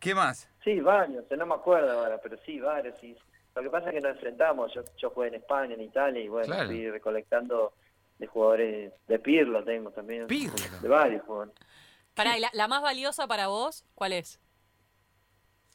[0.00, 0.48] ¿Qué más?
[0.64, 1.24] Sí, varios.
[1.30, 2.98] No me acuerdo ahora, pero sí, varios.
[3.00, 3.16] Sí.
[3.54, 4.72] Lo que pasa es que nos enfrentamos.
[4.74, 6.68] Yo, yo jugué en España, en Italia, y bueno, Claro.
[6.70, 7.72] fui recolectando
[8.18, 8.92] de jugadores.
[9.06, 10.26] De Pirlo tengo también.
[10.26, 10.54] Pirlo.
[10.82, 11.54] De varios jugadores.
[12.14, 14.40] Pará, ¿y la, la más valiosa para vos, cuál es?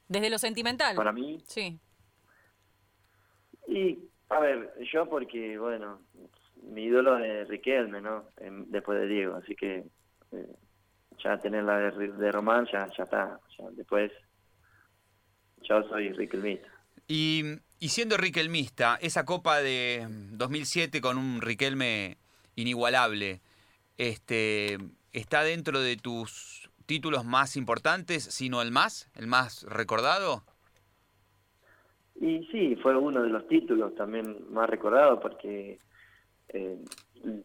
[0.10, 0.96] Desde lo sentimental.
[0.98, 1.80] Para mí, Sí.
[3.68, 4.00] Y,
[4.30, 6.02] a ver, yo porque, bueno,
[6.64, 8.30] mi ídolo es Riquelme, ¿no?
[8.38, 9.86] Em, después de Diego, así que
[10.32, 10.56] eh,
[11.24, 13.40] ya tener la de, de Román ya, ya está.
[13.72, 14.12] Después,
[15.62, 16.70] yo soy Riquelmista.
[17.08, 17.44] Y,
[17.80, 22.18] y siendo riquelmista, esa copa de 2007 con un Riquelme
[22.56, 23.42] inigualable,
[23.98, 24.78] este,
[25.14, 30.44] ¿está dentro de tus títulos más importantes, sino el más, el más recordado?
[32.16, 35.80] Y sí, fue uno de los títulos también más recordados porque
[36.50, 36.78] eh,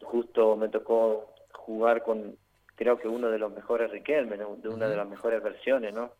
[0.01, 2.35] justo me tocó jugar con,
[2.75, 4.55] creo que uno de los mejores Riquelme, ¿no?
[4.55, 6.13] de una de las mejores versiones, ¿no?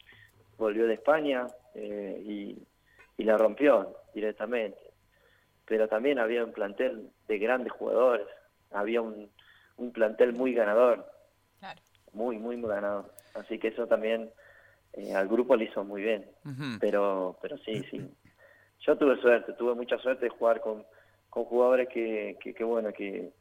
[0.58, 2.58] Volvió de España eh, y,
[3.18, 4.80] y la rompió directamente.
[5.66, 8.28] Pero también había un plantel de grandes jugadores,
[8.72, 9.30] había un,
[9.78, 11.06] un plantel muy ganador,
[11.60, 11.80] Claro.
[12.14, 13.12] muy, muy, muy ganador.
[13.36, 14.30] Así que eso también
[14.94, 16.26] eh, al grupo le hizo muy bien
[16.82, 18.02] pero pero sí sí
[18.82, 20.86] yo tuve suerte tuve mucha suerte de jugar con,
[21.30, 23.32] con jugadores que, que, que, bueno que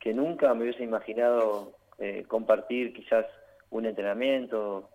[0.00, 3.26] que nunca me hubiese imaginado eh, compartir quizás
[3.70, 4.90] un entrenamiento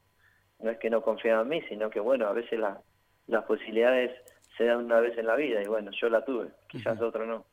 [0.60, 2.82] no es que no confiaban en mí sino que bueno a veces la-
[3.28, 4.12] las posibilidades
[4.58, 7.45] se dan una vez en la vida y bueno yo la tuve quizás otro no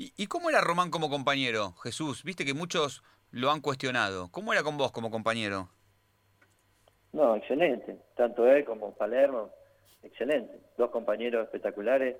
[0.00, 2.22] ¿Y, y cómo era Román como compañero, Jesús?
[2.22, 4.28] Viste que muchos lo han cuestionado.
[4.30, 5.70] ¿Cómo era con vos como compañero?
[7.12, 9.50] no excelente tanto él como Palermo
[10.02, 12.16] excelente dos compañeros espectaculares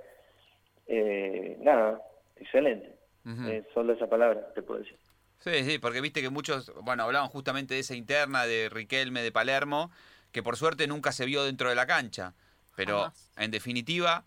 [0.87, 2.01] eh, nada
[2.37, 3.49] excelente Ujú.
[3.49, 4.99] Eh, solo esa palabra te puedo decir
[5.41, 9.31] Sí, sí, porque viste que muchos, bueno, hablaban justamente de esa interna de Riquelme, de
[9.31, 9.91] Palermo,
[10.33, 12.35] que por suerte nunca se vio dentro de la cancha.
[12.75, 13.31] Pero Jamás.
[13.37, 14.25] en definitiva,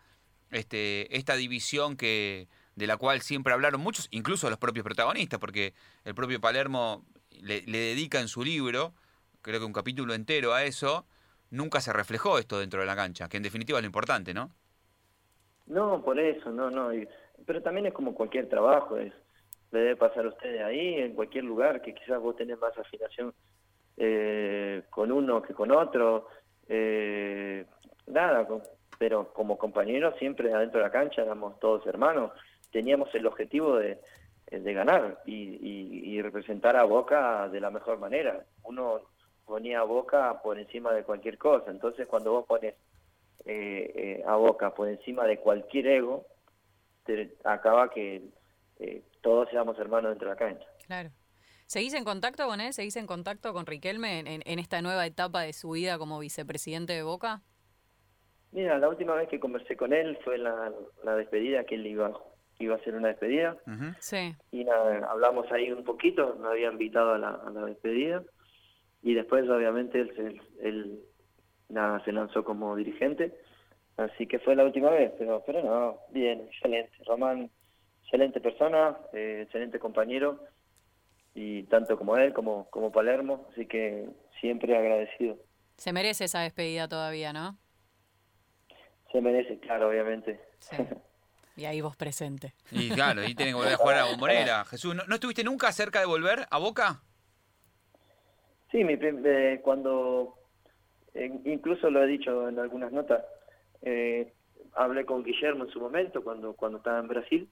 [0.51, 5.73] este, esta división que de la cual siempre hablaron muchos, incluso los propios protagonistas, porque
[6.05, 7.05] el propio Palermo
[7.41, 8.93] le, le dedica en su libro,
[9.41, 11.05] creo que un capítulo entero a eso,
[11.51, 14.51] nunca se reflejó esto dentro de la cancha, que en definitiva es lo importante, ¿no?
[15.67, 16.89] No, por eso, no, no.
[17.45, 19.13] pero también es como cualquier trabajo, es
[19.71, 23.33] le debe pasar a ustedes ahí, en cualquier lugar, que quizás vos tenés más afinación
[23.97, 26.27] eh, con uno que con otro.
[26.67, 27.65] eh,
[28.07, 28.47] nada,
[28.99, 32.31] pero como compañeros siempre adentro de la cancha éramos todos hermanos.
[32.71, 33.99] Teníamos el objetivo de,
[34.51, 38.45] de ganar y, y- y representar a Boca de la mejor manera.
[38.63, 39.01] Uno
[39.51, 41.69] ponía a Boca por encima de cualquier cosa.
[41.71, 42.73] Entonces cuando vos pones
[43.45, 46.25] eh, eh, a Boca por encima de cualquier ego,
[47.05, 48.29] te acaba que
[48.79, 50.65] eh, todos seamos hermanos dentro de la cancha.
[50.87, 51.09] Claro.
[51.67, 52.71] ¿Seguís en contacto con él?
[52.71, 56.19] ¿Seguís en contacto con Riquelme en, en- en esta nueva etapa de su vida como
[56.19, 57.41] vicepresidente de Boca?
[58.53, 60.71] Mira, la última vez que conversé con él fue la,
[61.03, 62.11] la despedida, que él iba,
[62.59, 63.57] iba a hacer una despedida.
[63.99, 64.33] Sí.
[64.51, 68.23] Y nada, hablamos ahí un poquito, me había invitado a la, a la despedida.
[69.01, 70.99] Y después, obviamente, él, se, él
[71.69, 73.33] nada, se lanzó como dirigente.
[73.97, 76.91] Así que fue la última vez, pero, pero no, bien, excelente.
[77.05, 77.49] Román,
[78.03, 80.39] excelente persona, eh, excelente compañero.
[81.33, 83.47] Y tanto como él, como, como Palermo.
[83.51, 84.07] Así que
[84.39, 85.37] siempre agradecido.
[85.77, 87.57] Se merece esa despedida todavía, ¿no?
[89.11, 90.39] Se merece, claro, obviamente.
[90.59, 90.77] Sí.
[91.57, 92.53] Y ahí vos presente.
[92.71, 94.65] Y claro, y tiene que volver a jugar a la bombonera.
[94.65, 97.01] Jesús, ¿no, no estuviste nunca cerca de volver a Boca?
[98.71, 100.35] Sí, mi eh, cuando,
[101.13, 103.23] eh, incluso lo he dicho en algunas notas,
[103.81, 104.31] eh,
[104.73, 107.49] hablé con Guillermo en su momento, cuando, cuando estaba en Brasil,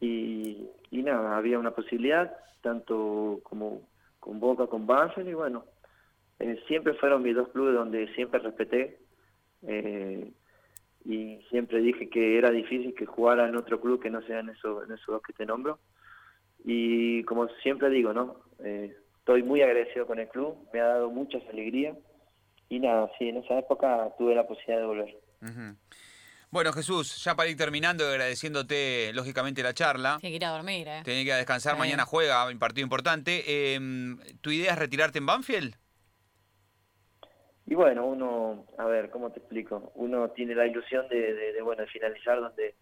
[0.00, 3.82] y, y nada, había una posibilidad, tanto como
[4.18, 5.64] con Boca, con Banfield, y bueno,
[6.40, 8.98] eh, siempre fueron mis dos clubes donde siempre respeté,
[9.62, 10.32] eh,
[11.04, 14.84] y siempre dije que era difícil que jugara en otro club que no sean esos,
[14.84, 15.78] en esos dos que te nombro.
[16.64, 18.36] Y como siempre digo, ¿no?
[18.60, 21.96] Eh, estoy muy agradecido con el club, me ha dado muchas alegrías.
[22.68, 25.16] Y nada, sí, en esa época tuve la posibilidad de volver.
[26.50, 30.16] Bueno, Jesús, ya para ir terminando y agradeciéndote lógicamente la charla.
[30.20, 31.00] Tiene que ir a dormir, ¿eh?
[31.04, 31.78] Tenés que ir a descansar, Sí.
[31.78, 33.74] mañana juega un partido importante.
[33.74, 35.76] Em, ¿Tu idea es retirarte en Banfield?
[37.66, 39.92] Y bueno, uno, a ver, ¿cómo te explico?
[39.94, 42.74] Uno tiene la ilusión de, de, de, bueno, de finalizar donde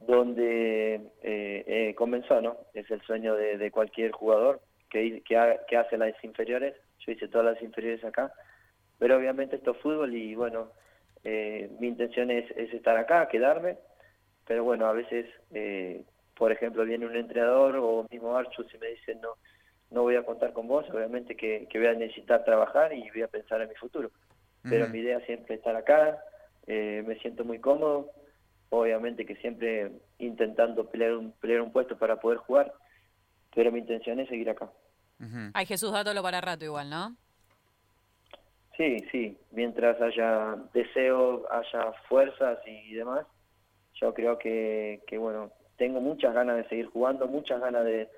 [0.00, 2.58] donde eh, eh, comenzó, ¿no?
[2.74, 4.60] Es el sueño de, de cualquier jugador
[4.96, 6.74] que, que, ha- que hace las inferiores.
[7.00, 8.32] Yo hice todas las inferiores acá,
[8.98, 10.72] pero obviamente esto es fútbol y bueno,
[11.24, 13.78] eh, mi intención es, es estar acá, quedarme,
[14.46, 16.04] pero bueno, a veces, eh,
[16.34, 19.36] por ejemplo, viene un entrenador o mismo Archu si me dicen no,
[19.90, 23.22] no voy a contar con vos, obviamente que, que voy a necesitar trabajar y voy
[23.22, 24.10] a pensar en mi futuro.
[24.68, 26.18] Pero mi idea siempre es estar acá,
[26.66, 28.10] eh, me siento muy cómodo,
[28.70, 32.72] obviamente que siempre intentando pelear un, pelear un puesto para poder jugar,
[33.54, 34.70] pero mi intención es seguir acá.
[35.20, 35.50] Ujú.
[35.54, 37.16] Ay, Jesús, dátelo para rato igual, ¿no?
[38.76, 43.26] Sí, sí, mientras haya deseo, haya fuerzas y demás,
[43.94, 48.10] yo creo que, que bueno, tengo muchas ganas de seguir jugando, muchas ganas de,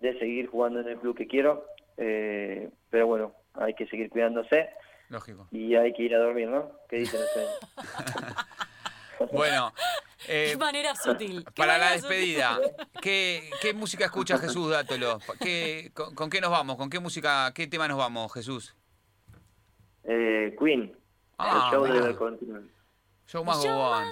[0.00, 1.64] de seguir jugando en el club que quiero,
[1.96, 4.68] eh, pero bueno, hay que seguir cuidándose
[5.08, 5.48] Lógico.
[5.50, 6.72] y hay que ir a dormir, ¿no?
[6.88, 7.58] ¿Qué dicen ustedes?
[9.32, 9.72] Bueno,
[10.28, 11.44] eh, Qué manera sutil.
[11.44, 12.02] qué para la sutil.
[12.02, 12.58] despedida,
[13.02, 14.70] ¿qué, qué música escucha Jesús?
[14.70, 15.18] Dátelo.
[15.40, 16.76] ¿Qué, con, con qué nos vamos?
[16.76, 18.74] ¿Con qué música, qué tema nos vamos, Jesús?
[20.04, 20.96] Eh, Queen,
[21.38, 22.06] Ah, el show mirá.
[22.06, 22.70] de Continent.
[23.26, 24.04] Show más go on.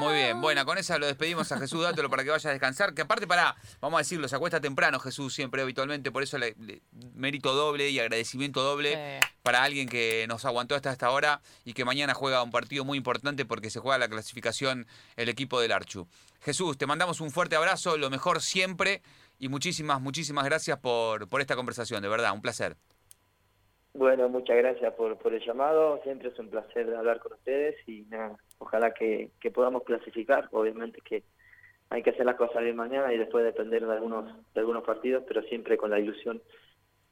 [0.00, 2.94] Muy bien, bueno, con esa lo despedimos a Jesús Dátelo para que vaya a descansar.
[2.94, 6.54] Que aparte, para, vamos a decirlo, se acuesta temprano Jesús siempre, habitualmente, por eso le,
[6.58, 6.80] le-
[7.14, 11.84] mérito doble y agradecimiento doble para alguien que nos aguantó hasta esta hora y que
[11.84, 14.86] mañana juega un partido muy importante porque se juega la clasificación
[15.16, 16.08] el equipo del Archu.
[16.40, 19.02] Jesús, te mandamos un fuerte abrazo, lo mejor siempre
[19.38, 22.76] y muchísimas, muchísimas gracias por, por esta conversación, de verdad, un placer.
[23.92, 26.00] Bueno, muchas gracias por, por el llamado.
[26.02, 30.48] Siempre es un placer hablar con ustedes y nada, ojalá que, que podamos clasificar.
[30.52, 31.24] Obviamente que
[31.90, 35.24] hay que hacer las cosas bien mañana y después depender de algunos, de algunos partidos,
[35.26, 36.40] pero siempre con la ilusión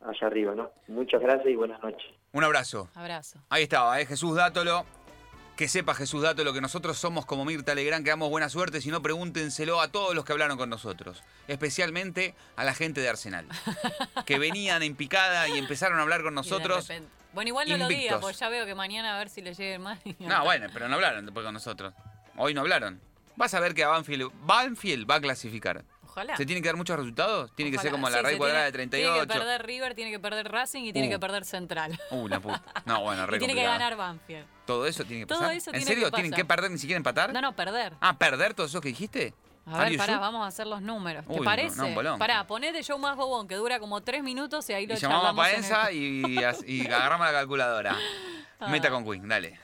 [0.00, 0.70] allá arriba, ¿no?
[0.86, 2.10] Muchas gracias y buenas noches.
[2.32, 2.88] Un abrazo.
[2.94, 3.40] Abrazo.
[3.50, 4.06] Ahí estaba, ¿eh?
[4.06, 4.84] Jesús Dátolo.
[5.58, 8.92] Que sepa Jesús Dátolo que nosotros somos como Mirta Legrand, que damos buena suerte, si
[8.92, 11.24] no pregúntenselo a todos los que hablaron con nosotros.
[11.48, 13.44] Especialmente a la gente de Arsenal.
[14.24, 16.88] Que venían en picada y empezaron a hablar con nosotros.
[17.32, 19.82] Bueno, igual no lo diga, porque ya veo que mañana a ver si le lleguen
[19.82, 19.98] más.
[20.20, 21.92] No, bueno, pero no hablaron después con nosotros.
[22.36, 23.00] Hoy no hablaron.
[23.34, 25.84] Vas a ver que a Banfield, Banfield va a clasificar.
[26.18, 26.36] Ojalá.
[26.36, 27.50] ¿Se tienen que dar muchos resultados?
[27.54, 29.12] Tiene que ser como la Sí, raíz cuadrada de tiene- 38.
[29.14, 31.10] Tiene que perder River, tiene que perder Racing y tiene Uh.
[31.12, 31.98] que perder Central.
[32.10, 32.62] Uh, la puta.
[32.86, 34.46] No, bueno, re y tiene que ganar Banfield.
[34.66, 35.56] ¿Todo eso tiene que Todo pasar?
[35.56, 36.04] eso ¿En tiene serio?
[36.10, 37.32] que ¿Tienen que perder ni siquiera empatar?
[37.32, 37.94] No, no, perder.
[38.00, 39.34] Ah, ¿perder todo eso que dijiste?
[39.66, 41.26] A ver, pará, vamos a hacer los números.
[41.26, 41.76] ¿Te Uy, no, parece?
[41.76, 42.18] no, un bolón.
[42.18, 45.26] Pará, ponete Show Más Bobón, que dura como tres minutos y ahí lo Y llamamos
[45.26, 46.22] a el- Paenza y,
[46.66, 47.96] y agarramos la calculadora.
[48.60, 48.68] Ah.
[48.68, 49.60] Meta con Queen, dale.